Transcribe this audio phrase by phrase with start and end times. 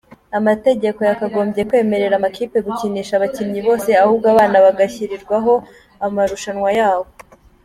[0.37, 5.53] Amategeko yakagombye kwemerera amakipe gukinisha abakinnyi bose ahubwo abana bagashyirirwaho
[6.05, 7.09] amarushanwa yabo.